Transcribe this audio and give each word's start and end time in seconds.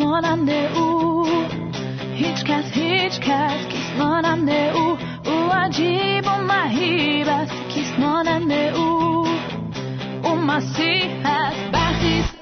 مانند 0.00 0.50
او. 0.50 1.26
هیچ 2.14 2.44
کس 2.44 2.72
هیچ 2.72 3.20
کس 3.20 3.66
کیست 3.68 3.92
مانند 3.98 4.50
او. 4.50 4.96
او 5.26 5.52
عجیب 5.52 6.24
و 6.26 6.42
مهیب 6.42 7.28
است 7.28 7.68
کیست 7.68 7.98
مانند 7.98 8.52
او. 8.52 9.26
او 10.24 10.36
مسیح 10.36 11.10
است. 11.24 11.70
برخیز 11.72 12.39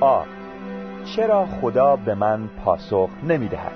دعا 0.00 0.24
چرا 1.16 1.46
خدا 1.46 1.96
به 1.96 2.14
من 2.14 2.48
پاسخ 2.64 3.10
نمی 3.22 3.48
دهد؟ 3.48 3.72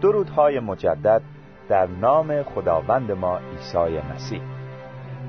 درودهای 0.00 0.60
مجدد 0.60 1.22
در 1.68 1.86
نام 1.86 2.42
خداوند 2.42 3.12
ما 3.12 3.38
عیسی 3.38 4.00
مسیح 4.14 4.42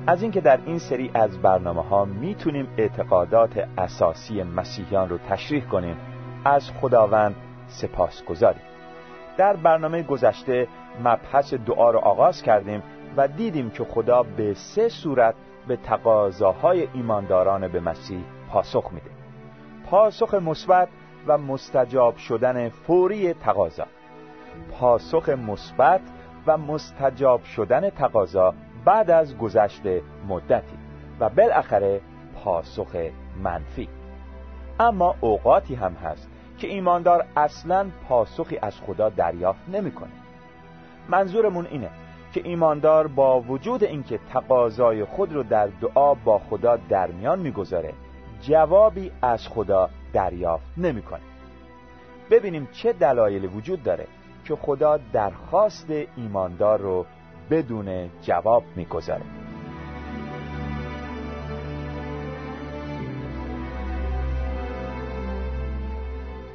از 0.06 0.22
اینکه 0.22 0.40
در 0.40 0.60
این 0.66 0.78
سری 0.78 1.10
از 1.14 1.42
برنامه 1.42 1.82
ها 1.82 2.04
می‌تونیم 2.04 2.68
اعتقادات 2.76 3.68
اساسی 3.78 4.42
مسیحیان 4.42 5.08
رو 5.08 5.18
تشریح 5.18 5.64
کنیم 5.64 5.96
از 6.44 6.70
خداوند 6.80 7.34
سپاس 7.68 8.24
گذاریم 8.24 8.62
در 9.36 9.56
برنامه 9.56 10.02
گذشته 10.02 10.68
مبحث 11.04 11.54
دعا 11.54 11.90
رو 11.90 11.98
آغاز 11.98 12.42
کردیم 12.42 12.82
و 13.16 13.28
دیدیم 13.28 13.70
که 13.70 13.84
خدا 13.84 14.22
به 14.22 14.54
سه 14.54 14.88
صورت 14.88 15.34
به 15.68 15.76
تقاضاهای 15.76 16.88
ایمانداران 16.94 17.68
به 17.68 17.80
مسیح 17.80 18.24
پاسخ 18.50 18.92
میده. 18.92 19.10
پاسخ 19.86 20.34
مثبت 20.34 20.88
و 21.26 21.38
مستجاب 21.38 22.16
شدن 22.16 22.68
فوری 22.68 23.34
تقاضا. 23.34 23.86
پاسخ 24.72 25.28
مثبت 25.28 26.00
و 26.46 26.58
مستجاب 26.58 27.44
شدن 27.44 27.90
تقاضا 27.90 28.54
بعد 28.84 29.10
از 29.10 29.38
گذشت 29.38 29.82
مدتی 30.28 30.78
و 31.20 31.28
بالاخره 31.28 32.00
پاسخ 32.44 32.96
منفی. 33.42 33.88
اما 34.80 35.14
اوقاتی 35.20 35.74
هم 35.74 35.92
هست 35.92 36.28
که 36.58 36.68
ایماندار 36.68 37.24
اصلا 37.36 37.86
پاسخی 38.08 38.58
از 38.62 38.80
خدا 38.80 39.08
دریافت 39.08 39.68
نمی‌کنه. 39.68 40.10
منظورمون 41.08 41.66
اینه 41.66 41.90
که 42.32 42.40
ایماندار 42.44 43.06
با 43.06 43.40
وجود 43.40 43.84
اینکه 43.84 44.18
تقاضای 44.32 45.04
خود 45.04 45.32
رو 45.32 45.42
در 45.42 45.66
دعا 45.66 46.14
با 46.14 46.38
خدا 46.38 46.76
در 46.76 47.10
میان 47.10 47.38
می‌گذاره 47.38 47.94
جوابی 48.40 49.12
از 49.22 49.48
خدا 49.48 49.90
دریافت 50.12 50.66
نمی‌کنه. 50.76 51.20
ببینیم 52.30 52.68
چه 52.72 52.92
دلایلی 52.92 53.46
وجود 53.46 53.82
داره 53.82 54.06
که 54.44 54.56
خدا 54.56 54.98
درخواست 55.12 55.90
ایماندار 56.16 56.78
رو 56.78 57.06
بدون 57.50 58.10
جواب 58.22 58.62
می‌گذاره 58.76 59.22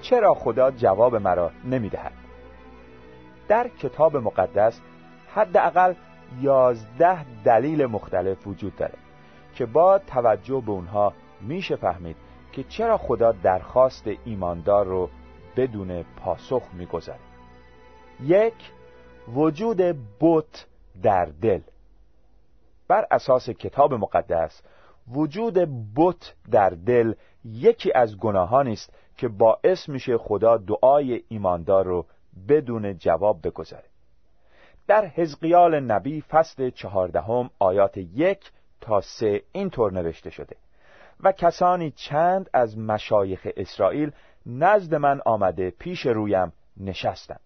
چرا 0.02 0.34
خدا 0.34 0.72
جواب 0.72 1.16
مرا 1.16 1.52
نمی‌دهد 1.66 2.14
در 3.48 3.68
کتاب 3.68 4.18
مقدس 4.18 4.82
حداقل 5.36 5.94
یازده 6.42 7.44
دلیل 7.44 7.86
مختلف 7.86 8.48
وجود 8.48 8.76
داره 8.76 8.94
که 9.56 9.66
با 9.66 10.00
توجه 10.00 10.64
به 10.66 10.72
اونها 10.72 11.14
میشه 11.42 11.76
فهمید 11.76 12.16
که 12.52 12.64
چرا 12.64 12.98
خدا 12.98 13.32
درخواست 13.32 14.08
ایماندار 14.26 14.86
رو 14.86 15.10
بدون 15.58 16.04
پاسخ 16.04 16.64
می‌گذاره. 16.74 17.20
یک 18.24 18.54
وجود 19.34 19.78
بت 20.22 20.66
در 21.04 21.26
دل. 21.26 21.62
بر 22.88 23.08
اساس 23.12 23.50
کتاب 23.50 23.94
مقدس 23.94 24.62
وجود 25.12 25.58
بت 25.96 26.34
در 26.52 26.70
دل 26.70 27.14
یکی 27.46 27.92
از 27.94 28.18
گناهانی 28.18 28.74
است 28.74 28.94
که 29.18 29.28
باعث 29.28 29.90
میشه 29.90 30.18
خدا 30.18 30.58
دعای 30.58 31.24
ایماندار 31.30 31.86
رو 31.86 32.06
بدون 32.48 32.98
جواب 32.98 33.48
بگذاره. 33.48 33.95
در 34.88 35.06
حزقیال 35.06 35.80
نبی 35.80 36.22
فصل 36.22 36.70
چهاردهم 36.70 37.50
آیات 37.60 37.98
یک 37.98 38.52
تا 38.82 39.02
سه 39.02 39.42
اینطور 39.52 39.92
نوشته 39.92 40.30
شده. 40.30 40.56
و 41.20 41.32
کسانی 41.32 41.92
چند 41.92 42.50
از 42.54 42.78
مشایخ 42.78 43.48
اسرائیل 43.58 44.12
نزد 44.46 44.96
من 44.96 45.22
آمده 45.26 45.70
پیش 45.70 46.06
رویم 46.06 46.54
نشستند. 46.78 47.40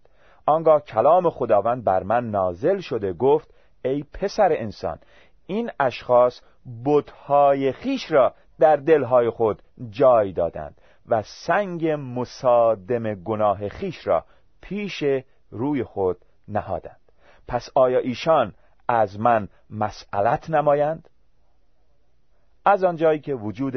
آنگاه 0.46 0.80
کلام 0.80 1.30
خداوند 1.30 1.84
بر 1.84 2.02
من 2.02 2.30
نازل 2.30 2.80
شده 2.80 3.12
گفت 3.12 3.54
ای 3.84 4.04
پسر 4.12 4.52
انسان 4.52 4.98
این 5.46 5.70
اشخاص 5.80 6.40
بتهای 6.84 7.72
خیش 7.72 8.12
را 8.12 8.34
در 8.58 8.76
دلهای 8.76 9.30
خود 9.30 9.62
جای 9.90 10.32
دادند 10.32 10.80
و 11.08 11.22
سنگ 11.22 11.86
مصادم 11.88 13.14
گناه 13.14 13.68
خیش 13.68 14.06
را 14.06 14.24
پیش 14.60 15.04
روی 15.50 15.84
خود 15.84 16.16
نهادند. 16.48 16.99
پس 17.50 17.68
آیا 17.74 17.98
ایشان 17.98 18.54
از 18.88 19.20
من 19.20 19.48
مسئلت 19.70 20.50
نمایند؟ 20.50 21.08
از 22.64 22.84
آنجایی 22.84 23.20
که 23.20 23.34
وجود 23.34 23.74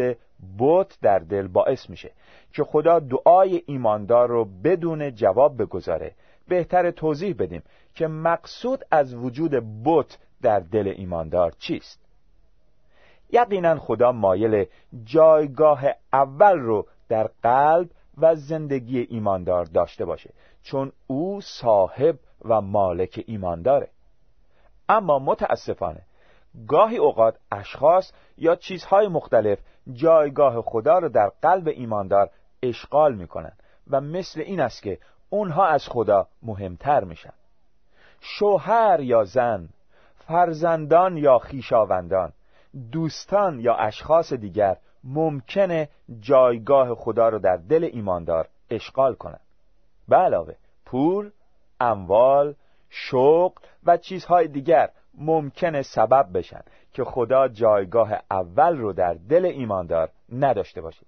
بت 0.59 0.97
در 1.01 1.19
دل 1.19 1.47
باعث 1.47 1.89
میشه 1.89 2.11
که 2.51 2.63
خدا 2.63 2.99
دعای 2.99 3.63
ایماندار 3.65 4.29
رو 4.29 4.45
بدون 4.63 5.15
جواب 5.15 5.61
بگذاره 5.61 6.15
بهتر 6.47 6.91
توضیح 6.91 7.35
بدیم 7.39 7.63
که 7.95 8.07
مقصود 8.07 8.83
از 8.91 9.13
وجود 9.13 9.51
بت 9.85 10.17
در 10.41 10.59
دل 10.59 10.93
ایماندار 10.97 11.51
چیست. 11.51 11.99
یقینا 13.29 13.75
خدا 13.75 14.11
مایل 14.11 14.65
جایگاه 15.03 15.83
اول 16.13 16.59
رو 16.59 16.87
در 17.09 17.29
قلب 17.43 17.89
و 18.17 18.35
زندگی 18.35 18.99
ایماندار 18.99 19.65
داشته 19.65 20.05
باشه 20.05 20.33
چون 20.63 20.91
او 21.07 21.41
صاحب 21.41 22.19
و 22.45 22.61
مالک 22.61 23.23
ایمانداره 23.27 23.89
اما 24.89 25.19
متاسفانه 25.19 26.01
گاهی 26.67 26.97
اوقات 26.97 27.37
اشخاص 27.51 28.11
یا 28.37 28.55
چیزهای 28.55 29.07
مختلف 29.07 29.59
جایگاه 29.93 30.61
خدا 30.61 30.99
را 30.99 31.07
در 31.07 31.31
قلب 31.41 31.67
ایماندار 31.67 32.29
اشغال 32.63 33.15
می‌کنن 33.15 33.51
و 33.89 34.01
مثل 34.01 34.41
این 34.41 34.59
است 34.59 34.83
که 34.83 34.99
اونها 35.29 35.65
از 35.65 35.87
خدا 35.87 36.27
مهمتر 36.43 37.03
میشن. 37.03 37.33
شوهر 38.19 38.99
یا 38.99 39.23
زن 39.23 39.69
فرزندان 40.27 41.17
یا 41.17 41.39
خیشاوندان 41.39 42.33
دوستان 42.91 43.59
یا 43.59 43.75
اشخاص 43.75 44.33
دیگر 44.33 44.77
ممکنه 45.03 45.89
جایگاه 46.19 46.95
خدا 46.95 47.29
را 47.29 47.37
در 47.37 47.57
دل 47.57 47.89
ایماندار 47.93 48.47
اشغال 48.69 49.15
کنند 49.15 49.39
به 50.07 50.15
علاوه 50.15 50.55
پول 50.85 51.31
اموال 51.79 52.55
شوق 52.89 53.53
و 53.85 53.97
چیزهای 53.97 54.47
دیگر 54.47 54.89
ممکنه 55.17 55.81
سبب 55.81 56.27
بشن 56.33 56.61
که 56.93 57.03
خدا 57.03 57.47
جایگاه 57.47 58.13
اول 58.31 58.77
رو 58.77 58.93
در 58.93 59.13
دل 59.13 59.45
ایماندار 59.45 60.09
نداشته 60.31 60.81
باشه 60.81 61.05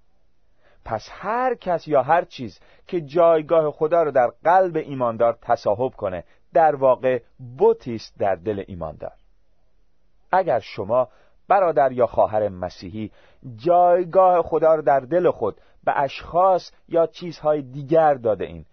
پس 0.85 1.09
هر 1.11 1.55
کس 1.55 1.87
یا 1.87 2.03
هر 2.03 2.25
چیز 2.25 2.59
که 2.87 3.01
جایگاه 3.01 3.71
خدا 3.71 4.03
رو 4.03 4.11
در 4.11 4.31
قلب 4.43 4.75
ایماندار 4.75 5.37
تصاحب 5.41 5.91
کنه 5.95 6.23
در 6.53 6.75
واقع 6.75 7.21
بوتی 7.57 7.95
است 7.95 8.19
در 8.19 8.35
دل 8.35 8.63
ایماندار. 8.67 9.13
اگر 10.31 10.59
شما 10.59 11.07
برادر 11.47 11.91
یا 11.91 12.07
خواهر 12.07 12.49
مسیحی 12.49 13.11
جایگاه 13.55 14.41
خدا 14.41 14.75
رو 14.75 14.81
در 14.81 14.99
دل 14.99 15.31
خود 15.31 15.61
به 15.83 15.99
اشخاص 15.99 16.71
یا 16.89 17.07
چیزهای 17.07 17.61
دیگر 17.61 18.13
داده 18.13 18.45
این 18.45 18.65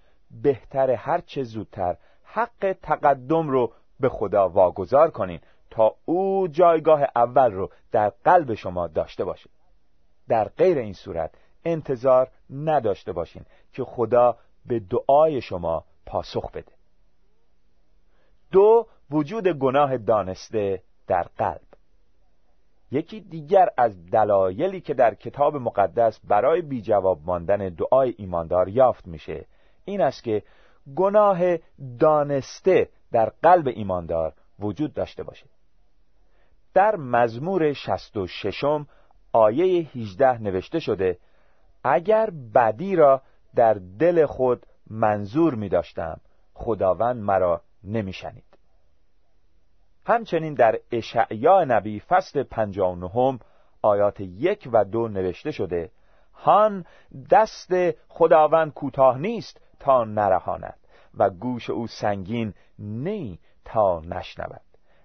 بهتر 0.43 0.90
هر 0.90 1.20
چه 1.20 1.43
زودتر. 1.43 1.96
حق 2.25 2.76
تقدم 2.82 3.49
رو 3.49 3.73
به 4.00 4.08
خدا 4.08 4.49
واگذار 4.49 5.11
کنین 5.11 5.40
تا 5.70 5.94
او 6.05 6.49
جایگاه 6.49 7.02
اول 7.17 7.52
رو 7.52 7.70
در 7.93 8.08
قلب 8.25 8.55
شما 8.55 8.87
داشته 8.87 9.25
باشه. 9.25 9.50
در 10.29 10.49
غیر 10.49 10.79
این 10.79 10.93
صورت 10.93 11.34
انتظار 11.64 12.31
نداشته 12.50 13.12
باشین 13.12 13.43
که 13.73 13.84
خدا 13.84 14.37
به 14.67 14.81
دعای 14.81 15.40
شما 15.40 15.84
پاسخ 16.06 16.50
بده. 16.50 16.73
دو 18.50 18.87
وجود 19.11 19.49
گناه 19.49 19.96
دانسته 19.99 20.82
در 21.06 21.23
قلب. 21.23 21.61
یکی 22.90 23.20
دیگر 23.20 23.69
از 23.76 24.06
دلایلی 24.06 24.81
که 24.81 24.94
در 24.94 25.14
کتاب 25.14 25.56
مقدس 25.56 26.20
برای 26.25 26.62
بی 26.62 26.82
جواب 26.82 27.20
ماندن 27.25 27.69
دعای 27.69 28.14
ایماندار 28.19 28.69
یافت 28.69 29.06
میشه 29.06 29.46
این 29.84 30.00
است 30.00 30.25
که 30.25 30.43
گناه 30.96 31.56
دانسته 31.99 32.88
در 33.12 33.32
قلب 33.43 33.69
ایماندار 33.69 34.34
وجود 34.58 34.94
داشته 34.94 35.23
باشه 35.23 35.46
در 36.75 36.96
مزمور 36.96 37.73
شست 37.73 38.17
و 38.17 38.26
ششم 38.26 38.87
آیه 39.32 39.88
18 39.94 40.43
نوشته 40.43 40.81
شده 40.81 41.19
اگر 41.84 42.31
بدی 42.55 42.96
را 42.96 43.23
در 43.55 43.75
دل 43.99 44.26
خود 44.26 44.67
منظور 44.90 45.55
می 45.55 45.69
داشتم 45.69 46.20
خداوند 46.55 47.23
مرا 47.23 47.62
نمی 47.84 48.12
شنید. 48.12 48.44
همچنین 50.06 50.55
در 50.55 50.79
اشعیا 50.93 51.64
نبی 51.64 52.00
فصل 52.00 52.44
نهم 52.79 53.38
آیات 53.82 54.20
یک 54.20 54.69
و 54.73 54.84
دو 54.84 55.08
نوشته 55.08 55.50
شده 55.50 55.90
هان 56.34 56.84
دست 57.31 57.73
خداوند 58.08 58.73
کوتاه 58.75 59.19
نیست 59.19 59.61
تا 59.82 60.05
نرهاند 60.05 60.79
و 61.19 61.31
گوش 61.31 61.70
او 61.70 61.87
سنگین 61.87 62.55
نی 62.79 63.38
تا 63.64 64.00
نشنود. 64.00 64.61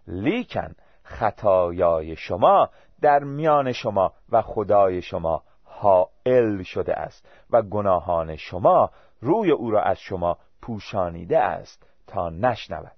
لیکن 0.07 0.75
خطایای 1.03 2.15
شما 2.15 2.69
در 3.01 3.19
میان 3.19 3.71
شما 3.71 4.13
و 4.29 4.41
خدای 4.41 5.01
شما 5.01 5.43
حائل 5.63 6.63
شده 6.63 6.93
است 6.93 7.29
و 7.49 7.61
گناهان 7.61 8.35
شما 8.35 8.91
روی 9.21 9.51
او 9.51 9.71
را 9.71 9.81
از 9.81 9.99
شما 9.99 10.37
پوشانیده 10.61 11.39
است 11.39 11.89
تا 12.07 12.29
نشنود. 12.29 12.91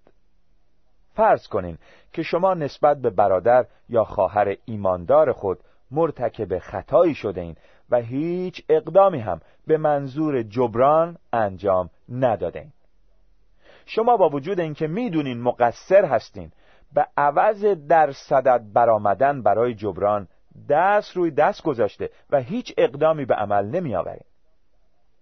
فرض 1.13 1.47
کنین 1.47 1.77
که 2.13 2.23
شما 2.23 2.53
نسبت 2.53 2.97
به 2.97 3.09
برادر 3.09 3.65
یا 3.89 4.03
خواهر 4.03 4.55
ایماندار 4.65 5.31
خود 5.31 5.59
مرتکب 5.91 6.59
خطایی 6.59 7.15
شده 7.15 7.41
این 7.41 7.55
و 7.91 7.97
هیچ 7.97 8.63
اقدامی 8.69 9.19
هم 9.19 9.41
به 9.67 9.77
منظور 9.77 10.43
جبران 10.43 11.17
انجام 11.33 11.89
نداده 12.09 12.67
شما 13.85 14.17
با 14.17 14.29
وجود 14.29 14.59
اینکه 14.59 14.87
می‌دونین 14.87 15.41
مقصر 15.41 16.05
هستین 16.05 16.51
به 16.93 17.07
عوض 17.17 17.65
در 17.65 18.11
صدد 18.11 18.73
برآمدن 18.73 19.41
برای 19.41 19.73
جبران 19.73 20.27
دست 20.69 21.17
روی 21.17 21.31
دست 21.31 21.63
گذاشته 21.63 22.09
و 22.29 22.39
هیچ 22.39 22.73
اقدامی 22.77 23.25
به 23.25 23.35
عمل 23.35 23.65
نمی 23.65 23.95
آورین. 23.95 24.23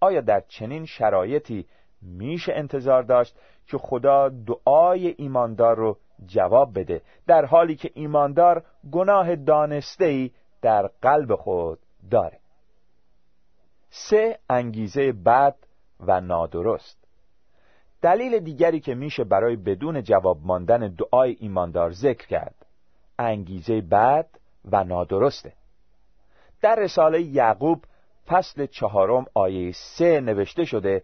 آیا 0.00 0.20
در 0.20 0.42
چنین 0.48 0.86
شرایطی 0.86 1.66
میشه 2.02 2.52
انتظار 2.52 3.02
داشت 3.02 3.36
که 3.66 3.78
خدا 3.78 4.28
دعای 4.28 5.14
ایماندار 5.18 5.76
رو 5.76 5.96
جواب 6.26 6.78
بده 6.78 7.02
در 7.26 7.44
حالی 7.44 7.76
که 7.76 7.90
ایماندار 7.94 8.64
گناه 8.92 9.36
دانسته 9.36 10.30
در 10.62 10.90
قلب 11.02 11.34
خود 11.34 11.78
داره 12.10 12.37
سه 13.90 14.38
انگیزه 14.50 15.12
بد 15.12 15.56
و 16.00 16.20
نادرست. 16.20 16.98
دلیل 18.02 18.38
دیگری 18.38 18.80
که 18.80 18.94
میشه 18.94 19.24
برای 19.24 19.56
بدون 19.56 20.02
جواب 20.02 20.38
ماندن 20.42 20.88
دعای 20.88 21.36
ایماندار 21.40 21.92
ذکر 21.92 22.26
کرد 22.26 22.66
انگیزه 23.18 23.80
بد 23.80 24.26
و 24.72 24.84
نادرسته. 24.84 25.52
در 26.62 26.74
رساله 26.74 27.22
یعقوب 27.22 27.84
فصل 28.26 28.66
چهارم 28.66 29.26
آیه 29.34 29.72
سه 29.72 30.20
نوشته 30.20 30.64
شده 30.64 31.02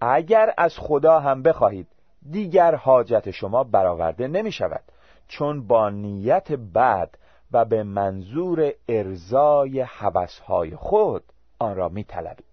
اگر 0.00 0.54
از 0.58 0.78
خدا 0.78 1.20
هم 1.20 1.42
بخواهید 1.42 1.86
دیگر 2.30 2.74
حاجت 2.74 3.30
شما 3.30 3.64
برآورده 3.64 4.28
نمی 4.28 4.52
شود 4.52 4.84
چون 5.28 5.66
با 5.66 5.90
نیت 5.90 6.52
بد 6.52 7.10
و 7.52 7.64
به 7.64 7.82
منظور 7.82 8.72
ارزای 8.88 9.80
حوثهای 9.80 10.76
خود 10.76 11.24
آن 11.60 11.76
را 11.76 11.88
می 11.88 12.04
طلبید. 12.04 12.44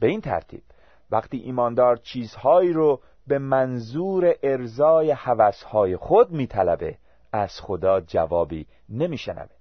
به 0.00 0.06
این 0.06 0.20
ترتیب 0.20 0.62
وقتی 1.10 1.36
ایماندار 1.36 1.96
چیزهایی 1.96 2.72
رو 2.72 3.00
به 3.26 3.38
منظور 3.38 4.34
ارزای 4.42 5.10
حوثهای 5.10 5.96
خود 5.96 6.30
میطلبه 6.30 6.98
از 7.32 7.60
خدا 7.60 8.00
جوابی 8.00 8.66
نمیشنوه 8.88 9.56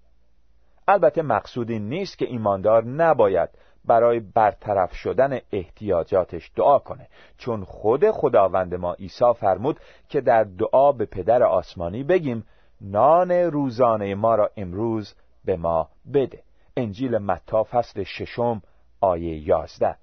البته 0.87 1.21
مقصودی 1.21 1.79
نیست 1.79 2.17
که 2.17 2.25
ایماندار 2.25 2.83
نباید 2.83 3.49
برای 3.85 4.19
برطرف 4.19 4.95
شدن 4.95 5.39
احتیاجاتش 5.51 6.51
دعا 6.55 6.79
کنه 6.79 7.07
چون 7.37 7.63
خود 7.63 8.11
خداوند 8.11 8.75
ما 8.75 8.93
عیسی 8.93 9.33
فرمود 9.33 9.79
که 10.09 10.21
در 10.21 10.43
دعا 10.43 10.91
به 10.91 11.05
پدر 11.05 11.43
آسمانی 11.43 12.03
بگیم 12.03 12.45
نان 12.81 13.31
روزانه 13.31 14.15
ما 14.15 14.35
را 14.35 14.51
امروز 14.57 15.15
به 15.45 15.57
ما 15.57 15.89
بده 16.13 16.43
انجیل 16.77 17.17
متا 17.17 17.63
فصل 17.63 18.03
ششم 18.03 18.61
آیه 19.01 19.47
یازده. 19.47 19.95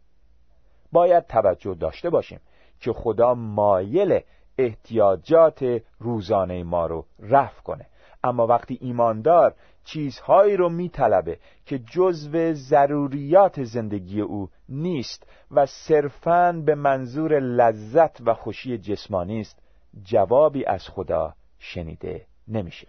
باید 0.93 1.27
توجه 1.27 1.75
داشته 1.75 2.11
باشیم 2.11 2.41
که 2.81 2.93
خدا 2.93 3.35
مایل 3.35 4.21
احتیاجات 4.59 5.83
روزانه 5.99 6.65
ما 6.65 6.87
رو 6.87 7.05
رفع 7.19 7.63
کنه. 7.63 7.87
اما 8.25 8.47
وقتی 8.47 8.79
ایماندار 8.81 9.55
چیزهایی 9.85 10.57
رو 10.57 10.69
میطلبه 10.69 11.39
که 11.67 11.79
جزو 11.79 12.53
ضروریات 12.53 13.63
زندگی 13.63 14.21
او 14.21 14.49
نیست 14.69 15.27
و 15.51 15.67
صرفاً 15.67 16.53
به 16.67 16.75
منظور 16.75 17.41
لذت 17.41 18.21
و 18.21 18.35
خوشی 18.35 18.79
جسمانی 18.79 19.41
است 19.41 19.63
جوابی 20.03 20.65
از 20.65 20.89
خدا 20.89 21.35
شنیده 21.59 22.27
نمیشه. 22.49 22.87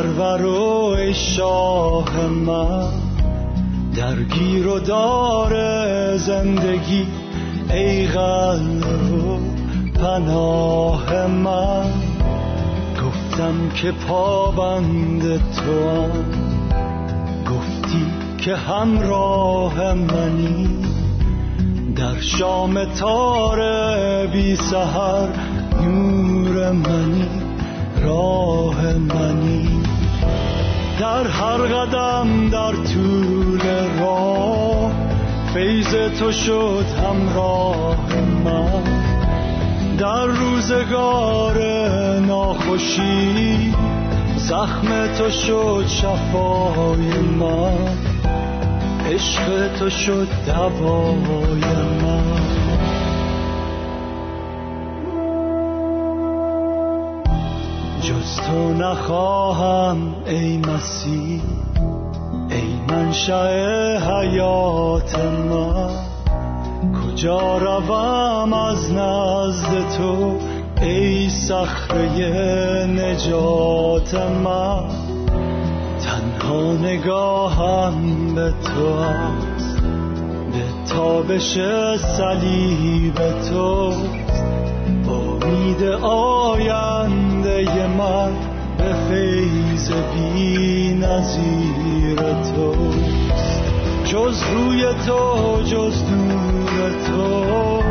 سرور 0.00 0.44
و 0.44 1.12
شاه 1.12 2.26
من 2.26 2.90
درگیر 3.96 4.66
و 4.66 4.78
دار 4.78 5.52
زندگی 6.16 7.06
ای 7.70 8.06
قلب 8.06 9.12
و 9.12 9.38
پناه 10.00 11.26
من. 11.26 11.90
گفتم 13.04 13.68
که 13.74 13.92
پابند 13.92 15.22
تو 15.36 15.90
هم 15.90 16.24
گفتی 17.50 18.06
که 18.38 18.56
همراه 18.56 19.94
منی. 19.94 20.68
در 21.96 22.20
شام 22.20 22.84
تار 22.84 23.60
بی 24.26 24.56
سهر 24.56 25.28
نور 25.82 26.72
منی 26.72 27.28
راه 28.02 28.94
منی. 28.94 29.79
در 31.00 31.26
هر 31.26 31.56
قدم 31.56 32.50
در 32.50 32.72
طول 32.72 33.60
راه 34.00 34.92
فیض 35.54 35.94
تو 36.18 36.32
شد 36.32 36.84
همراه 37.04 37.96
من. 38.44 38.82
در 39.98 40.26
روزگار 40.26 41.58
ناخوشی 42.18 43.74
زخم 44.36 45.06
تو 45.18 45.30
شد 45.30 45.84
شفای 45.86 47.18
من. 47.38 47.96
عشق 49.12 49.78
تو 49.78 49.90
شد 49.90 50.28
دوای 50.46 51.60
من. 52.02 52.19
جز 58.10 58.36
تو 58.36 58.72
نخواهم 58.72 60.14
ای 60.26 60.56
مسیح. 60.58 61.42
ای 62.50 62.80
منشأ 62.88 63.98
حیات 63.98 65.18
من 65.18 65.90
کجا 67.02 67.58
روم 67.58 68.52
از 68.52 68.92
نزد 68.92 69.96
تو 69.98 70.36
ای 70.82 71.30
صخره 71.30 72.86
نجات 72.86 74.14
من 74.14 74.88
تنها 76.04 76.72
نگاهم 76.72 77.94
به 78.34 78.50
تو 78.50 78.86
است 78.86 79.82
به 80.52 80.94
تابش 80.94 81.58
صلیب 81.98 83.14
توست 83.50 84.42
امید 85.08 85.82
آینده 86.02 87.29
من 87.68 88.32
به 88.78 88.94
فیض 89.08 89.92
بی 89.92 90.94
نظیر 90.94 92.16
توست 92.16 93.62
جز 94.04 94.42
روی 94.42 94.84
تو 95.06 95.62
جز 95.62 96.02
نور 96.02 96.90
تو. 97.06 97.82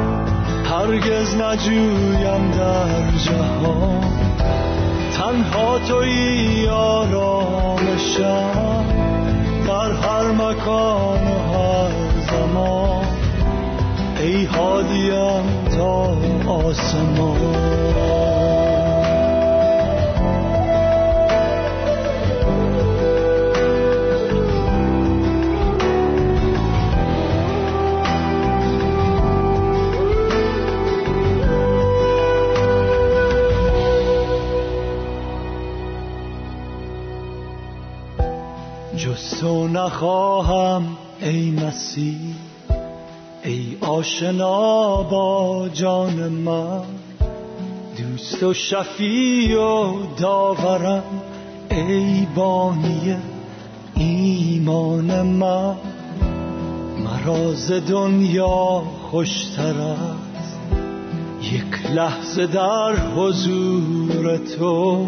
هرگز 0.69 1.35
نجویم 1.35 2.51
در 2.51 3.11
جهان. 3.17 4.03
تنها 5.17 5.79
توی 5.79 6.67
آرامشم 6.67 8.35
در 9.67 9.91
هر 9.91 10.31
مکان 10.31 11.27
و 11.27 11.53
هر 11.53 11.91
زمان. 12.31 13.05
ای 14.19 14.45
حادیم 14.45 15.43
تا 15.77 16.17
آسمان. 16.47 18.38
تو 39.39 39.67
نخواهم 39.67 40.97
ای 41.21 41.51
مسیح 41.51 42.35
ای 43.43 43.77
آشنا 43.81 45.03
با 45.03 45.69
جان 45.73 46.13
من. 46.13 46.81
دوست 47.97 48.43
و 48.43 48.53
شفیع 48.53 49.59
و 49.59 49.93
داورم 50.17 51.03
ای 51.71 52.27
بانی 52.35 53.17
ایمان 53.95 55.21
من. 55.21 55.75
مراز 57.03 57.71
دنیا 57.71 58.83
خوشتر 59.11 59.75
است 59.81 60.59
یک 61.41 61.91
لحظه 61.91 62.47
در 62.47 62.95
حضور 62.95 64.37
تو. 64.37 65.07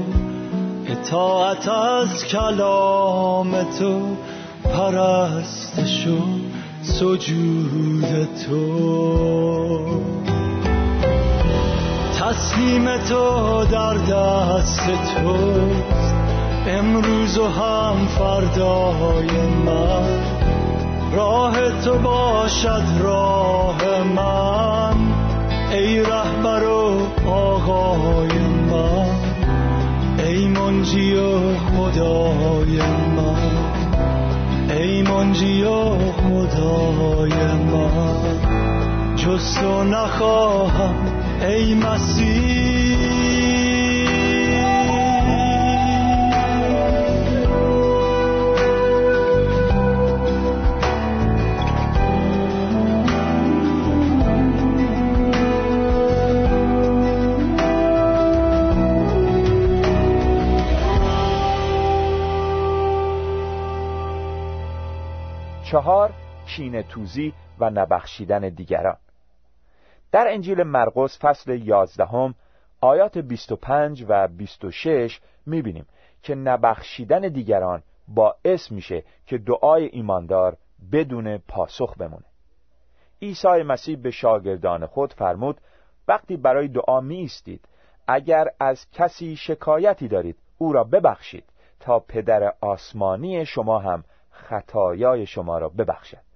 اطاعت 0.91 1.67
از 1.67 2.25
کلام 2.25 3.63
تو 3.63 4.15
پرستش 4.63 6.07
و 6.07 6.21
سجود 6.81 8.27
تو. 8.45 10.01
تسلیم 12.19 12.98
تو 12.98 13.65
در 13.71 13.93
دست 13.93 14.86
توست 14.86 16.13
امروز 16.67 17.38
و 17.38 17.48
هم 17.48 18.07
فردای 18.07 19.41
من. 19.65 20.21
راه 21.13 21.81
تو 21.83 21.98
باشد 21.98 22.83
راه 23.00 24.03
من. 24.15 24.95
ای 25.71 26.00
رهبر 26.00 26.63
و 26.63 27.07
ای 27.25 28.21
منجی 30.81 31.15
و 31.15 31.55
خدای 31.57 32.77
من. 33.15 33.61
ای 34.69 35.01
منجی 35.01 35.63
و 35.63 35.95
خدای 36.11 37.53
من. 37.53 39.15
جز 39.15 39.55
تو 39.55 39.83
نخواهم 39.83 40.95
ای 41.41 41.75
مسیح. 41.75 42.80
کینه 66.55 66.84
توزی 66.84 67.34
و 67.60 67.70
نبخشیدن 67.70 68.50
دیگران. 68.50 68.98
در 70.12 70.27
انجیل 70.27 70.63
مرقس 70.63 71.20
فصل 71.20 71.51
یازدهم 71.51 72.36
آیات 72.81 73.17
25 73.17 74.05
و 74.10 74.27
26 74.27 75.20
می‌بینیم 75.46 75.86
که 76.24 76.36
نبخشیدن 76.36 77.22
دیگران 77.22 77.84
باعث 78.08 78.72
میشه 78.72 79.03
که 79.25 79.38
دعای 79.38 79.86
ایماندار 79.86 80.58
بدون 80.91 81.38
پاسخ 81.38 81.98
بمونه. 81.98 82.25
عیسی 83.22 83.63
مسیح 83.63 83.98
به 83.98 84.12
شاگردان 84.12 84.86
خود 84.86 85.13
فرمود 85.13 85.62
وقتی 86.08 86.38
برای 86.38 86.67
دعا 86.67 87.01
می 87.01 87.24
استید 87.24 87.67
اگر 88.08 88.46
از 88.60 88.91
کسی 88.91 89.36
شکایتی 89.36 90.08
دارید 90.08 90.38
او 90.58 90.74
را 90.74 90.84
ببخشید 90.84 91.43
تا 91.79 92.00
پدر 92.00 92.53
آسمانی 92.62 93.46
شما 93.46 93.79
هم 93.79 94.03
خطایای 94.29 95.25
شما 95.25 95.58
را 95.58 95.70
ببخشد. 95.70 96.30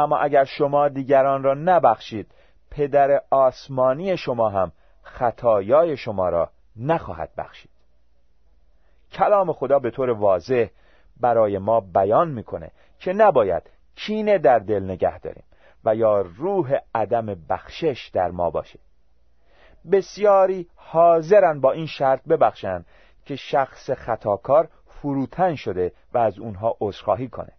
اما 0.00 0.18
اگر 0.18 0.44
شما 0.44 0.88
دیگران 0.88 1.42
را 1.42 1.54
نبخشید 1.54 2.34
پدر 2.70 3.22
آسمانی 3.30 4.16
شما 4.16 4.48
هم 4.48 4.72
خطایای 5.02 5.96
شما 5.96 6.28
را 6.28 6.50
نخواهد 6.76 7.30
بخشید. 7.38 7.70
کلام 9.12 9.52
خدا 9.52 9.78
به 9.78 9.90
طور 9.90 10.10
واضح 10.10 10.66
برای 11.20 11.58
ما 11.58 11.80
بیان 11.80 12.30
می‌کنه 12.30 12.70
که 12.98 13.12
نباید 13.12 13.62
کینه 13.96 14.38
در 14.38 14.58
دل 14.58 14.84
نگه 14.84 15.18
داریم 15.18 15.44
و 15.84 15.94
یا 15.94 16.20
روح 16.20 16.78
عدم 16.94 17.26
بخشش 17.48 18.10
در 18.12 18.30
ما 18.30 18.50
باشه. 18.50 18.78
بسیاری 19.92 20.68
حاضرن 20.76 21.60
با 21.60 21.72
این 21.72 21.86
شرط 21.86 22.28
ببخشند 22.28 22.86
که 23.24 23.36
شخص 23.36 23.90
خطاکار 23.90 24.68
فروتن 24.86 25.54
شده 25.54 25.92
و 26.12 26.18
از 26.18 26.38
اونها 26.38 26.76
عذرخواهی 26.80 27.28
کنه. 27.28 27.52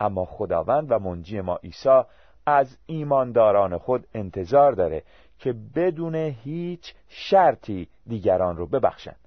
اما 0.00 0.24
خداوند 0.24 0.86
و 0.90 0.98
منجی 0.98 1.40
ما 1.40 1.56
عیسی 1.56 2.02
از 2.46 2.78
ایمانداران 2.86 3.78
خود 3.78 4.06
انتظار 4.14 4.72
داره 4.72 5.02
که 5.38 5.52
بدون 5.74 6.14
هیچ 6.14 6.94
شرطی 7.08 7.88
دیگران 8.06 8.56
رو 8.56 8.66
ببخشند. 8.66 9.20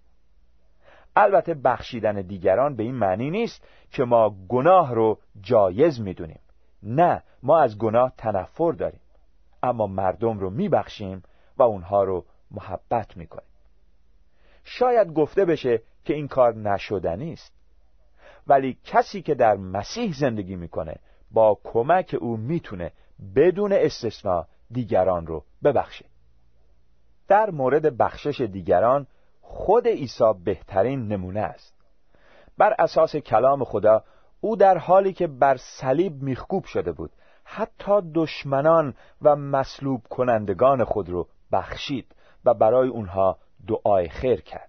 البته 1.16 1.54
بخشیدن 1.54 2.22
دیگران 2.22 2.76
به 2.76 2.84
این 2.84 2.96
معنی 2.96 3.30
نیست 3.30 3.68
که 3.92 4.04
ما 4.04 4.36
گناه 4.50 4.94
رو 4.94 5.20
جایز 5.42 6.02
می‌دونیم. 6.02 6.40
نه 6.84 7.24
ما 7.44 7.60
از 7.60 7.78
گناه 7.78 8.14
تنفر 8.18 8.72
داریم. 8.72 9.02
اما 9.64 9.88
مردم 9.88 10.40
رو 10.40 10.50
میبخشیم 10.50 11.24
و 11.58 11.64
اونها 11.64 12.04
رو 12.04 12.26
محبت 12.52 13.18
می‌کنیم. 13.18 13.50
شاید 14.64 15.14
گفته 15.14 15.46
بشه 15.46 15.82
که 16.06 16.14
این 16.14 16.28
کار 16.28 16.56
نشدنی 16.56 17.34
است. 17.34 17.59
ولی 18.50 18.78
کسی 18.84 19.22
که 19.22 19.36
در 19.36 19.56
مسیح 19.56 20.14
زندگی 20.14 20.56
می‌کنه 20.56 20.96
با 21.32 21.58
کمک 21.64 22.16
او 22.20 22.38
می‌تونه 22.38 22.92
بدون 23.36 23.74
استثنا 23.74 24.48
دیگران 24.72 25.28
رو 25.28 25.44
ببخشه. 25.64 26.06
در 27.28 27.50
مورد 27.50 27.98
بخشش 27.98 28.42
دیگران 28.42 29.08
خود 29.42 29.88
عیسی 29.88 30.34
بهترین 30.44 31.08
نمونه 31.08 31.40
است. 31.40 31.74
بر 32.58 32.76
اساس 32.80 33.16
کلام 33.16 33.64
خدا 33.64 34.04
او 34.42 34.56
در 34.56 34.78
حالی 34.78 35.14
که 35.14 35.28
بر 35.28 35.58
صلیب 35.58 36.22
میخکوب 36.22 36.66
شده 36.66 36.92
بود 36.92 37.12
حتی 37.44 38.02
دشمنان 38.14 38.94
و 39.22 39.36
مصلوب 39.36 40.02
کنندگان 40.10 40.84
خود 40.84 41.10
رو 41.10 41.28
بخشید 41.52 42.16
و 42.46 42.54
برای 42.54 42.90
اونها 42.90 43.38
دعای 43.68 44.10
خیر 44.10 44.42
کرد. 44.42 44.69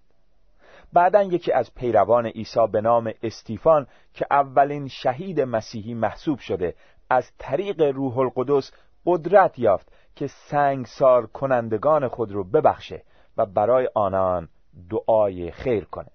بعدا 0.93 1.23
یکی 1.23 1.53
از 1.53 1.75
پیروان 1.75 2.27
عیسی 2.27 2.67
به 2.73 2.81
نام 2.81 3.13
استیفان 3.23 3.87
که 4.15 4.27
اولین 4.31 4.89
شهید 4.89 5.41
مسیحی 5.41 5.95
محسوب 5.95 6.39
شده 6.39 6.75
از 7.11 7.31
طریق 7.39 7.83
روح 7.83 8.19
القدس 8.19 8.73
قدرت 9.07 9.59
یافت 9.59 9.93
که 10.17 10.27
سنگسار 10.27 11.27
کنندگان 11.27 12.09
خود 12.09 12.33
رو 12.33 12.45
ببخشه 12.45 13.03
و 13.37 13.47
برای 13.47 13.89
آنان 13.95 14.49
دعای 14.91 15.51
خیر 15.51 15.85
کنه. 15.85 16.11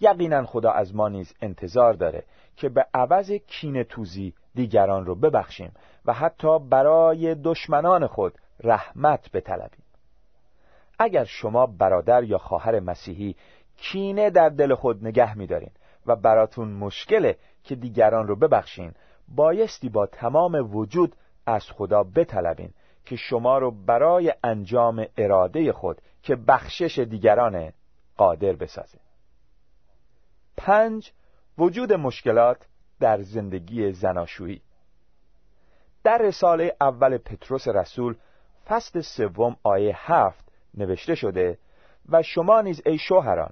یقینا 0.00 0.46
خدا 0.46 0.70
از 0.70 0.94
ما 0.94 1.08
نیز 1.08 1.34
انتظار 1.42 1.92
داره 1.92 2.24
که 2.56 2.68
به 2.68 2.86
عوض 2.94 3.32
کین 3.32 3.82
توزی 3.82 4.34
دیگران 4.54 5.06
رو 5.06 5.14
ببخشیم 5.14 5.72
و 6.04 6.12
حتی 6.12 6.58
برای 6.58 7.34
دشمنان 7.34 8.06
خود 8.06 8.38
رحمت 8.60 9.30
بطلبیم. 9.32 9.85
اگر 10.98 11.24
شما 11.24 11.66
برادر 11.66 12.24
یا 12.24 12.38
خواهر 12.38 12.80
مسیحی 12.80 13.36
کینه 13.76 14.30
در 14.30 14.48
دل 14.48 14.74
خود 14.74 15.06
نگه 15.06 15.38
میدارین 15.38 15.70
و 16.06 16.16
براتون 16.16 16.68
مشکله 16.68 17.36
که 17.64 17.74
دیگران 17.74 18.26
رو 18.26 18.36
ببخشین 18.36 18.92
بایستی 19.28 19.88
با 19.88 20.06
تمام 20.06 20.76
وجود 20.76 21.16
از 21.46 21.70
خدا 21.70 22.02
بطلبین 22.02 22.70
که 23.04 23.16
شما 23.16 23.58
رو 23.58 23.70
برای 23.70 24.34
انجام 24.44 25.06
اراده 25.16 25.72
خود 25.72 26.00
که 26.22 26.36
بخشش 26.36 26.98
دیگران 26.98 27.72
قادر 28.16 28.52
بسازه. 28.52 28.98
پنج 30.56 31.12
وجود 31.58 31.92
مشکلات 31.92 32.66
در 33.00 33.20
زندگی 33.20 33.92
زناشویی. 33.92 34.62
در 36.04 36.18
رساله 36.18 36.76
اول 36.80 37.18
پتروس 37.18 37.68
رسول 37.68 38.16
فصل 38.66 39.00
سوم 39.00 39.56
آیه 39.62 39.94
هفت 39.96 40.45
نوشته 40.76 41.14
شده 41.14 41.58
و 42.08 42.22
شما 42.22 42.60
نیز 42.60 42.82
ای 42.86 42.98
شوهران 42.98 43.50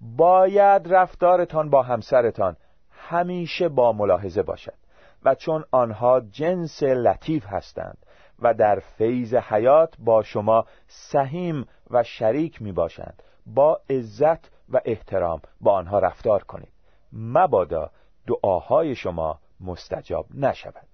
باید 0.00 0.94
رفتارتان 0.94 1.70
با 1.70 1.82
همسرتان 1.82 2.56
همیشه 2.90 3.68
با 3.68 3.92
ملاحظه 3.92 4.42
باشد 4.42 4.74
و 5.24 5.34
چون 5.34 5.64
آنها 5.70 6.20
جنس 6.20 6.82
لطیف 6.82 7.46
هستند 7.46 7.98
و 8.42 8.54
در 8.54 8.78
فیض 8.78 9.34
حیات 9.34 9.94
با 9.98 10.22
شما 10.22 10.64
سهیم 10.86 11.66
و 11.90 12.02
شریک 12.02 12.62
می 12.62 12.72
باشند 12.72 13.22
با 13.46 13.80
عزت 13.90 14.50
و 14.68 14.80
احترام 14.84 15.40
با 15.60 15.72
آنها 15.72 15.98
رفتار 15.98 16.44
کنید. 16.44 16.72
مبادا 17.12 17.90
دعاهای 18.26 18.94
شما 18.94 19.38
مستجاب 19.60 20.26
نشود. 20.34 20.89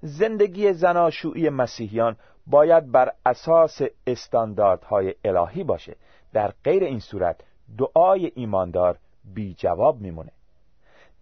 زندگی 0.00 0.72
زناشویی 0.72 1.48
مسیحیان 1.48 2.16
باید 2.46 2.92
بر 2.92 3.12
اساس 3.26 3.80
استانداردهای 4.06 5.14
الهی 5.24 5.64
باشه. 5.64 5.96
در 6.32 6.52
غیر 6.64 6.84
این 6.84 7.00
صورت 7.00 7.40
دعای 7.78 8.32
ایماندار 8.34 8.98
بی 9.34 9.54
جواب 9.54 10.00
میمونه. 10.00 10.30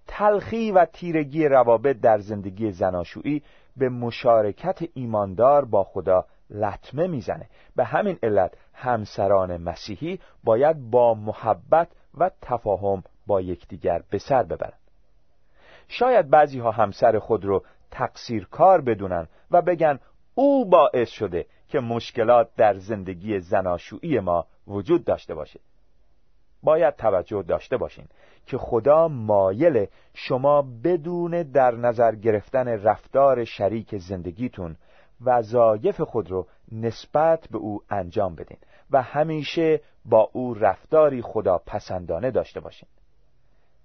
تلخی 0.06 0.70
و 0.72 0.84
تیرگی 0.84 1.48
روابط 1.48 1.96
در 1.96 2.18
زندگی 2.18 2.72
زناشویی 2.72 3.42
به 3.76 3.88
مشارکت 3.88 4.78
ایماندار 4.94 5.64
با 5.64 5.84
خدا 5.84 6.24
لطمه 6.50 7.06
می‌زنه. 7.06 7.46
به 7.76 7.84
همین 7.84 8.18
علت 8.22 8.52
همسران 8.74 9.56
مسیحی 9.56 10.20
باید 10.44 10.90
با 10.90 11.14
محبت 11.14 11.88
و 12.18 12.30
تفاهم 12.42 13.02
با 13.26 13.40
یکدیگر 13.40 14.02
به 14.10 14.18
سر 14.18 14.42
ببرند. 14.42 14.78
شاید 15.88 16.30
بعضی 16.30 16.58
ها 16.58 16.70
همسر 16.70 17.18
خود 17.18 17.44
رو 17.44 17.62
تقصیر 17.90 18.46
کار 18.50 18.80
بدونن 18.80 19.26
و 19.50 19.62
بگن 19.62 19.98
او 20.34 20.64
باعث 20.64 21.08
شده 21.08 21.46
که 21.68 21.80
مشکلات 21.80 22.48
در 22.56 22.74
زندگی 22.74 23.40
زناشویی 23.40 24.20
ما 24.20 24.46
وجود 24.66 25.04
داشته 25.04 25.34
باشه. 25.34 25.60
باید 26.62 26.96
توجه 26.96 27.42
داشته 27.42 27.76
باشین 27.76 28.06
که 28.46 28.58
خدا 28.58 29.08
مایل 29.08 29.86
شما 30.14 30.62
بدون 30.62 31.42
در 31.42 31.70
نظر 31.70 32.14
گرفتن 32.14 32.68
رفتار 32.68 33.44
شریک 33.44 33.96
زندگیتون 33.96 34.76
وظایف 35.24 36.00
خود 36.00 36.30
رو 36.30 36.46
نسبت 36.72 37.48
به 37.50 37.58
او 37.58 37.82
انجام 37.90 38.34
بدین 38.34 38.58
و 38.90 39.02
همیشه 39.02 39.80
با 40.04 40.30
او 40.32 40.54
رفتاری 40.54 41.22
خدا 41.22 41.58
پسندانه 41.66 42.30
داشته 42.30 42.60
باشین. 42.60 42.88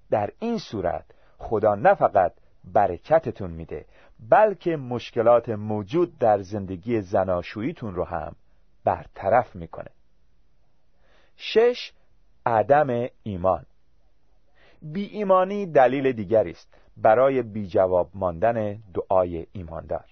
در 0.09 0.29
این 0.39 0.57
صورت 0.57 1.05
خدا 1.37 1.75
نه 1.75 1.93
فقط 1.93 2.33
برکتتون 2.63 3.51
میده 3.51 3.85
بلکه 4.29 4.75
مشکلات 4.75 5.49
موجود 5.49 6.17
در 6.17 6.41
زندگی 6.41 7.01
زناشوییتون 7.01 7.95
رو 7.95 8.03
هم 8.03 8.35
برطرف 8.83 9.55
می‌کنه. 9.55 9.89
شش 11.37 11.91
عدم 12.45 13.07
ایمان. 13.23 13.65
بی 14.81 15.05
ایمانی 15.05 15.65
دلیل 15.65 16.11
دیگری 16.11 16.51
است 16.51 16.73
برای 16.97 17.41
بی 17.41 17.67
جواب 17.67 18.09
ماندن 18.13 18.77
دعای 18.93 19.47
ایماندار. 19.53 20.05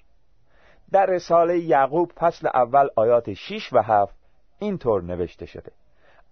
در 0.91 1.05
رساله 1.05 1.59
یعقوب 1.59 2.11
فصل 2.15 2.47
اول 2.47 2.87
آیات 2.95 3.33
6 3.33 3.73
و 3.73 3.81
7 3.81 4.15
اینطور 4.59 5.03
نوشته 5.03 5.45
شده 5.45 5.71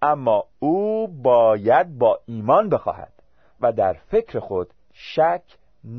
اما 0.02 0.44
او 0.58 1.08
باید 1.22 1.98
با 1.98 2.20
ایمان 2.26 2.68
بخواهد 2.68 3.12
و 3.60 3.72
در 3.72 3.92
فکر 3.92 4.38
خود 4.38 4.70
شک 4.92 5.42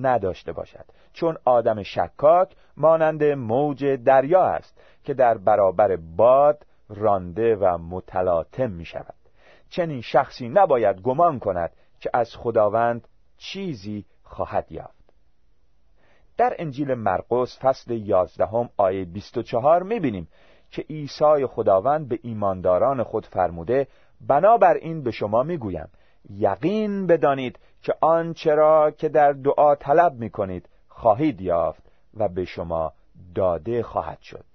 نداشته 0.02 0.52
باشد. 0.52 0.86
چون 1.14 1.38
آدم 1.46 1.84
شکاک 1.84 2.56
مانند 2.78 3.24
موج 3.24 3.86
دریا 3.86 4.44
است 4.44 4.82
که 5.04 5.14
در 5.14 5.38
برابر 5.38 5.96
باد 5.96 6.66
رانده 6.90 7.56
و 7.56 7.78
متلاطم 7.78 8.72
می 8.72 8.86
شود 8.86 9.14
چنین 9.70 10.02
شخصی 10.02 10.50
نباید 10.50 11.02
گمان 11.02 11.40
کند 11.40 11.72
که 12.00 12.10
از 12.14 12.36
خداوند 12.36 13.08
چیزی 13.38 14.06
خواهد 14.24 14.72
یافت. 14.72 15.14
در 16.38 16.56
انجیل 16.60 16.94
مرقس 16.94 17.60
فصل 17.62 17.92
یازدهم 17.92 18.70
آیه 18.78 19.06
24 19.06 19.84
می‌بینیم 19.84 20.28
که 20.72 20.86
عیسی 20.90 21.46
خداوند 21.46 22.10
به 22.10 22.20
ایمانداران 22.24 23.04
خود 23.04 23.26
فرموده 23.26 23.88
بنابراین 24.28 25.04
به 25.04 25.12
شما 25.12 25.44
می‌گویم 25.44 25.88
یقین 26.30 27.08
بدانید 27.08 27.60
که 27.82 27.94
آنچه 28.02 28.56
را 28.56 28.92
که 28.92 29.10
در 29.10 29.32
دعا 29.32 29.76
طلب 29.76 30.14
می‌کنید 30.14 30.70
خواهید 30.88 31.42
یافت 31.42 31.84
و 32.18 32.28
به 32.28 32.46
شما 32.46 32.94
داده 33.36 33.84
خواهد 33.84 34.22
شد. 34.22 34.46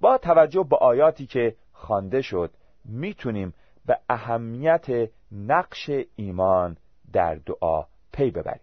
با 0.00 0.18
توجه 0.18 0.62
به 0.70 0.76
آیاتی 0.76 1.26
که 1.26 1.56
خوانده 1.72 2.22
شد 2.22 2.50
می‌تونیم 2.84 3.54
به 3.86 3.98
اهمیت 4.08 5.10
نقش 5.32 5.90
ایمان 6.16 6.76
در 7.12 7.34
دعا 7.34 7.84
پی 8.12 8.30
ببریم. 8.30 8.60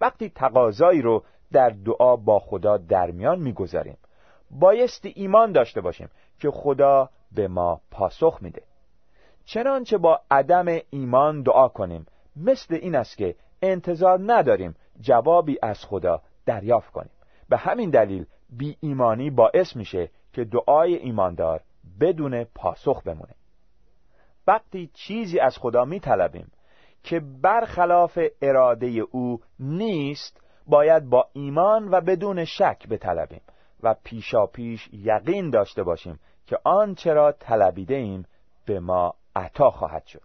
وقتی 0.00 0.28
تقاضایی 0.28 1.02
رو 1.02 1.24
در 1.52 1.70
دعا 1.70 2.16
با 2.16 2.38
خدا 2.38 2.76
در 2.76 3.10
میان 3.10 3.38
می‌گذاریم 3.38 3.96
بایستی 4.50 5.12
ایمان 5.16 5.52
داشته 5.52 5.80
باشیم 5.80 6.08
که 6.38 6.50
خدا 6.50 7.10
به 7.32 7.48
ما 7.48 7.80
پاسخ 7.90 8.38
میده. 8.42 8.62
چنانچه 9.44 9.98
با 9.98 10.20
عدم 10.30 10.78
ایمان 10.90 11.42
دعا 11.42 11.68
کنیم. 11.68 12.06
مثل 12.36 12.74
این 12.74 12.94
است 12.94 13.16
که 13.16 13.36
انتظار 13.62 14.20
نداریم 14.22 14.74
جوابی 15.00 15.58
از 15.62 15.84
خدا 15.84 16.22
دریافت 16.46 16.90
کنیم. 16.90 17.12
به 17.48 17.56
همین 17.56 17.90
دلیل 17.90 18.26
بی 18.50 18.76
ایمانی 18.80 19.30
باعث 19.30 19.76
میشه 19.76 20.10
که 20.32 20.44
دعای 20.44 20.94
ایماندار 20.94 21.60
بدون 22.00 22.44
پاسخ 22.44 23.02
بمونه. 23.02 23.34
وقتی 24.46 24.90
چیزی 24.94 25.38
از 25.38 25.58
خدا 25.58 25.84
میطلبیم 25.84 26.52
که 27.02 27.20
برخلاف 27.42 28.18
اراده 28.42 28.86
او 28.86 29.40
نیست 29.58 30.40
باید 30.66 31.10
با 31.10 31.28
ایمان 31.32 31.88
و 31.90 32.00
بدون 32.00 32.44
شک 32.44 32.88
بطلبیم 32.88 33.40
و 33.82 33.94
پیشا 34.04 34.46
پیش 34.46 34.88
یقین 34.92 35.50
داشته 35.50 35.82
باشیم 35.82 36.20
که 36.46 36.58
آنچه 36.64 37.12
را 37.12 37.32
طلبیده 37.32 37.94
ایم 37.94 38.26
به 38.66 38.80
ما 38.80 39.14
عطا 39.36 39.70
خواهد 39.70 40.06
شد. 40.06 40.22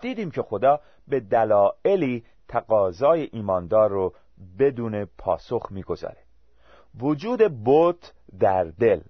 دیدیم 0.00 0.30
که 0.30 0.42
خدا 0.42 0.80
به 1.08 1.20
دلایلی 1.20 2.24
تقاضای 2.48 3.28
ایماندار 3.32 3.90
رو 3.90 4.14
بدون 4.58 5.04
پاسخ 5.04 5.66
می‌گذاره. 5.70 6.22
وجود 7.00 7.40
بت 7.64 8.12
در 8.40 8.64
دل 8.64 9.00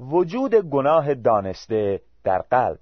وجود 0.00 0.54
گناه 0.54 1.14
دانسته 1.14 2.02
در 2.24 2.38
قلب 2.38 2.78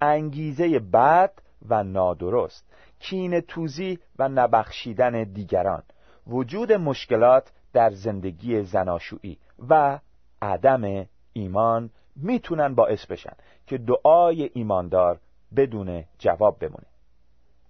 انگیزه 0.00 0.78
بد 0.78 1.32
و 1.68 1.84
نادرست 1.84 2.64
کین 2.98 3.40
توزی 3.40 3.98
و 4.18 4.28
نبخشیدن 4.28 5.24
دیگران 5.24 5.82
وجود 6.26 6.72
مشکلات 6.72 7.52
در 7.72 7.90
زندگی 7.90 8.62
زناشویی 8.62 9.38
و 9.68 9.98
عدم 10.42 11.06
ایمان 11.32 11.90
می‌تونن 12.16 12.74
باعث 12.74 13.06
بشن 13.06 13.32
که 13.66 13.78
دعای 13.78 14.50
ایماندار 14.54 15.20
بدون 15.56 16.04
جواب 16.18 16.58
بمونه. 16.58 16.86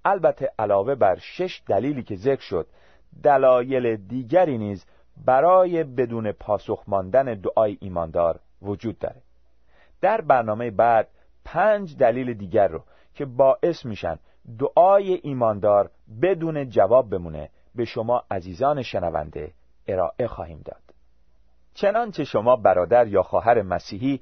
البته 0.04 0.52
علاوه 0.58 0.94
بر 0.94 1.16
شش 1.16 1.62
دلیلی 1.66 2.02
که 2.02 2.16
ذکر 2.16 2.40
شد 2.40 2.66
دلایل 3.22 3.96
دیگری 3.96 4.58
نیز 4.58 4.86
برای 5.26 5.84
بدون 5.84 6.32
پاسخ 6.32 6.84
ماندن 6.86 7.34
دعای 7.34 7.78
ایماندار 7.80 8.40
وجود 8.62 8.98
داره. 8.98 9.22
در 10.00 10.20
برنامه 10.20 10.70
بعد 10.70 11.08
پنج 11.44 11.96
دلیل 11.96 12.34
دیگر 12.34 12.68
رو 12.68 12.82
که 13.14 13.24
باعث 13.24 13.84
میشن 13.84 14.18
دعای 14.58 15.20
ایماندار 15.22 15.90
بدون 16.22 16.68
جواب 16.68 17.10
بمونه 17.10 17.48
به 17.74 17.84
شما 17.84 18.24
عزیزان 18.30 18.82
شنونده 18.82 19.52
ارائه 19.88 20.26
خواهیم 20.26 20.62
داد. 20.64 20.81
چنانچه 21.74 22.24
شما 22.24 22.56
برادر 22.56 23.06
یا 23.06 23.22
خواهر 23.22 23.62
مسیحی 23.62 24.20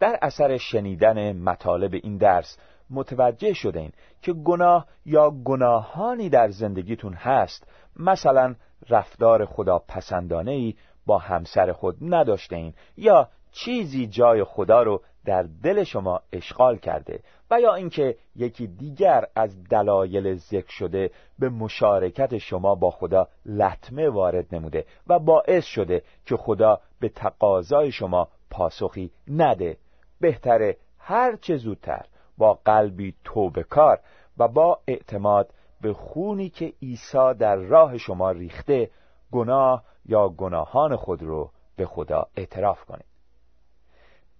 در 0.00 0.18
اثر 0.22 0.56
شنیدن 0.56 1.32
مطالب 1.36 1.94
این 1.94 2.16
درس 2.16 2.58
متوجه 2.90 3.52
شده 3.52 3.92
که 4.22 4.32
گناه 4.32 4.86
یا 5.06 5.30
گناهانی 5.30 6.28
در 6.28 6.48
زندگیتون 6.48 7.14
هست 7.14 7.68
مثلا 7.96 8.54
رفتار 8.90 9.44
خدا 9.44 9.78
پسندانه 9.78 10.50
ای 10.50 10.74
با 11.06 11.18
همسر 11.18 11.72
خود 11.72 11.96
نداشته 12.00 12.72
یا 12.96 13.28
چیزی 13.52 14.06
جای 14.06 14.44
خدا 14.44 14.82
رو 14.82 15.02
در 15.24 15.42
دل 15.62 15.84
شما 15.84 16.20
اشغال 16.32 16.76
کرده 16.76 17.20
و 17.50 17.60
یا 17.60 17.74
اینکه 17.74 18.16
یکی 18.36 18.66
دیگر 18.66 19.26
از 19.34 19.64
دلایل 19.64 20.34
ذکر 20.34 20.70
شده 20.70 21.10
به 21.38 21.48
مشارکت 21.48 22.38
شما 22.38 22.74
با 22.74 22.90
خدا 22.90 23.28
لطمه 23.46 24.08
وارد 24.08 24.54
نموده 24.54 24.84
و 25.06 25.18
باعث 25.18 25.64
شده 25.64 26.02
که 26.26 26.36
خدا 26.36 26.80
به 27.00 27.08
تقاضای 27.08 27.92
شما 27.92 28.28
پاسخی 28.50 29.10
نده. 29.28 29.76
بهتره 30.20 30.76
هر 30.98 31.36
چه 31.36 31.56
زودتر 31.56 32.06
با 32.38 32.58
قلبی 32.64 33.14
توبه 33.24 33.62
کار 33.62 34.00
و 34.38 34.48
با 34.48 34.80
اعتماد 34.88 35.50
به 35.80 35.92
خونی 35.92 36.48
که 36.48 36.72
عیسی 36.82 37.34
در 37.38 37.56
راه 37.56 37.98
شما 37.98 38.30
ریخته 38.30 38.90
گناه 39.32 39.82
یا 40.06 40.28
گناهان 40.28 40.96
خود 40.96 41.22
رو 41.22 41.50
به 41.76 41.86
خدا 41.86 42.26
اعتراف 42.36 42.84
کنید. 42.84 43.11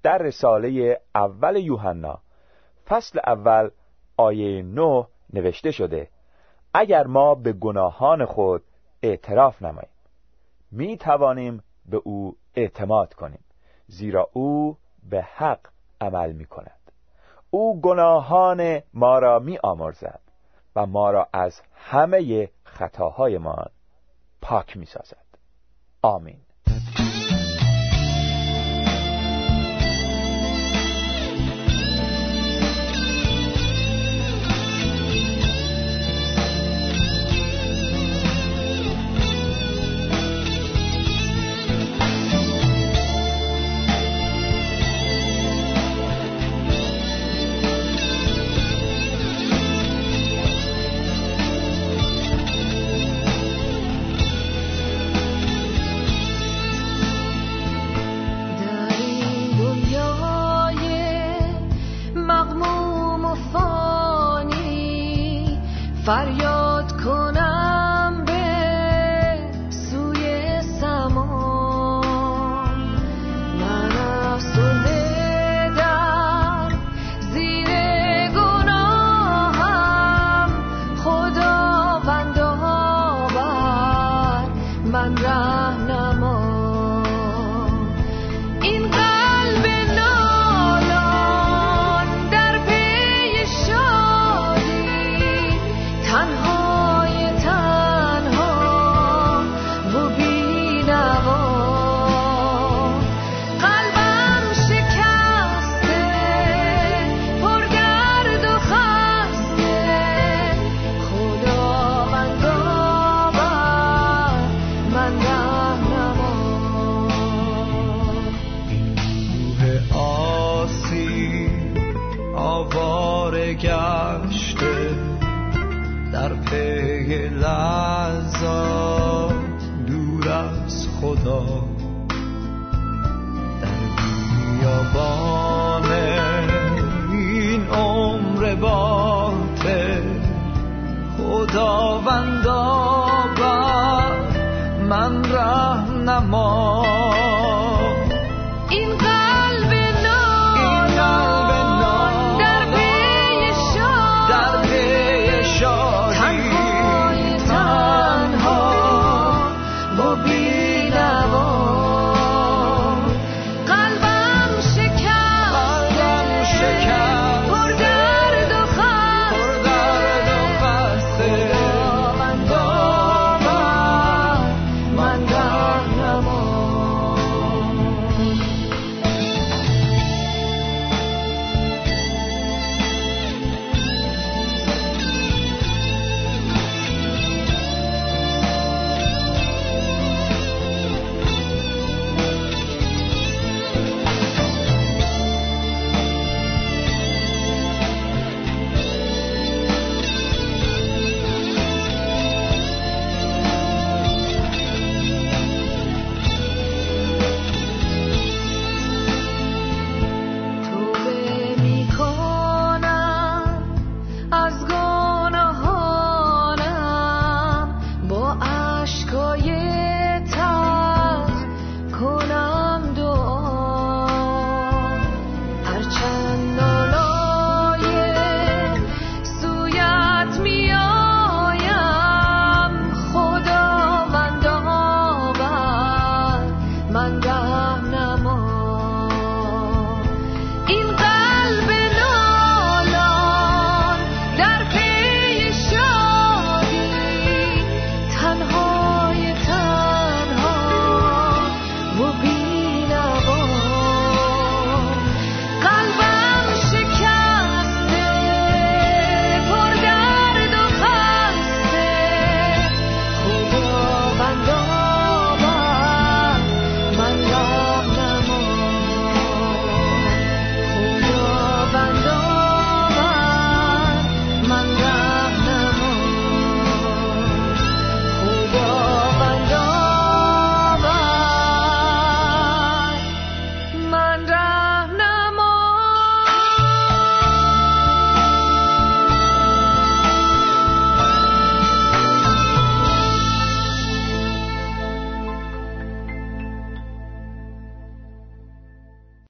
در 0.02 0.18
رساله 0.18 1.00
اول 1.14 1.56
یوحنا 1.56 2.18
فصل 2.86 3.20
اول 3.26 3.70
آیه 4.16 4.62
9 4.62 5.06
نوشته 5.32 5.70
شده 5.70 6.08
اگر 6.74 7.06
ما 7.06 7.34
به 7.34 7.52
گناهان 7.52 8.24
خود 8.24 8.62
اعتراف 9.02 9.62
نماییم 9.62 9.92
می 10.70 10.96
توانیم 10.96 11.62
به 11.86 11.96
او 11.96 12.36
اعتماد 12.54 13.14
کنیم 13.14 13.44
زیرا 13.86 14.30
او 14.32 14.76
به 15.10 15.22
حق 15.22 15.60
عمل 16.00 16.32
می 16.32 16.44
کند. 16.44 16.92
او 17.50 17.80
گناهان 17.80 18.80
ما 18.94 19.18
را 19.18 19.38
می 19.38 19.58
آمرزد 19.62 20.20
و 20.76 20.86
ما 20.86 21.10
را 21.10 21.28
از 21.32 21.62
همه 21.74 22.50
خطاهایمان 22.64 23.70
پاک 24.42 24.76
می 24.76 24.86
سازد. 24.86 25.26
آمین. 26.02 26.40